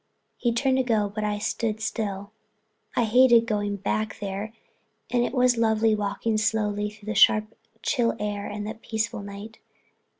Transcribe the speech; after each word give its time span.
He 0.35 0.51
turned 0.51 0.77
to 0.77 0.83
go 0.83 1.11
but 1.13 1.23
I 1.23 1.37
stood 1.37 1.79
still. 1.79 2.31
I 2.95 3.03
hated 3.03 3.45
going 3.45 3.75
back 3.75 4.17
there 4.19 4.51
and 5.11 5.23
it 5.23 5.31
was 5.31 5.57
lovely 5.59 5.93
walking 5.93 6.39
slowly 6.39 6.85
along 6.85 6.91
through 6.93 7.05
the 7.05 7.13
sharp 7.13 7.55
chill 7.83 8.15
air 8.19 8.47
and 8.47 8.65
the 8.65 8.73
peaceful 8.73 9.21
night. 9.21 9.59